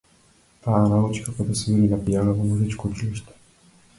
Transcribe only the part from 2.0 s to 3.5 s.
пијано во музичко училиште.